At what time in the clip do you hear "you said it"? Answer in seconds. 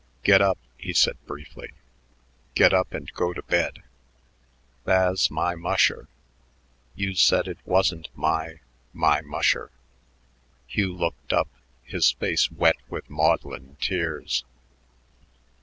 6.95-7.59